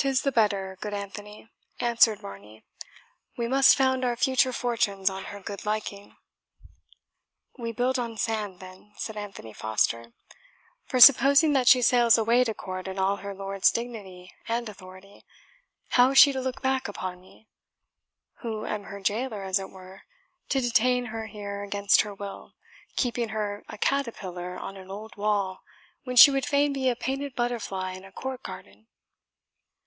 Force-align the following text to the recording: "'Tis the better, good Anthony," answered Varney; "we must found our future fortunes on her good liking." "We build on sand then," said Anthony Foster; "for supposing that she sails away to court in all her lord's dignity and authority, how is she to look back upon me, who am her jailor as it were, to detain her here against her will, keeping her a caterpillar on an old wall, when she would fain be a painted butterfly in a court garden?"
"'Tis 0.00 0.22
the 0.22 0.30
better, 0.30 0.78
good 0.80 0.94
Anthony," 0.94 1.48
answered 1.80 2.20
Varney; 2.20 2.64
"we 3.36 3.48
must 3.48 3.76
found 3.76 4.04
our 4.04 4.14
future 4.14 4.52
fortunes 4.52 5.10
on 5.10 5.24
her 5.24 5.40
good 5.40 5.66
liking." 5.66 6.14
"We 7.58 7.72
build 7.72 7.98
on 7.98 8.16
sand 8.16 8.60
then," 8.60 8.92
said 8.96 9.16
Anthony 9.16 9.52
Foster; 9.52 10.12
"for 10.86 11.00
supposing 11.00 11.52
that 11.54 11.66
she 11.66 11.82
sails 11.82 12.16
away 12.16 12.44
to 12.44 12.54
court 12.54 12.86
in 12.86 12.96
all 12.96 13.16
her 13.16 13.34
lord's 13.34 13.72
dignity 13.72 14.32
and 14.46 14.68
authority, 14.68 15.24
how 15.88 16.12
is 16.12 16.18
she 16.18 16.30
to 16.32 16.40
look 16.40 16.62
back 16.62 16.86
upon 16.86 17.20
me, 17.20 17.48
who 18.36 18.64
am 18.66 18.84
her 18.84 19.00
jailor 19.00 19.42
as 19.42 19.58
it 19.58 19.68
were, 19.68 20.02
to 20.50 20.60
detain 20.60 21.06
her 21.06 21.26
here 21.26 21.64
against 21.64 22.02
her 22.02 22.14
will, 22.14 22.54
keeping 22.94 23.30
her 23.30 23.64
a 23.68 23.76
caterpillar 23.76 24.56
on 24.56 24.76
an 24.76 24.92
old 24.92 25.16
wall, 25.16 25.64
when 26.04 26.14
she 26.14 26.30
would 26.30 26.46
fain 26.46 26.72
be 26.72 26.88
a 26.88 26.94
painted 26.94 27.34
butterfly 27.34 27.90
in 27.94 28.04
a 28.04 28.12
court 28.12 28.44
garden?" 28.44 28.86